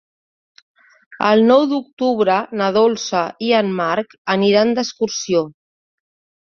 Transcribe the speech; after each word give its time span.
El 1.27 1.43
nou 1.51 1.67
d'octubre 1.73 2.39
na 2.63 2.71
Dolça 2.81 3.23
i 3.51 3.55
en 3.61 3.73
Marc 3.85 4.21
aniran 4.39 4.77
d'excursió. 4.81 5.49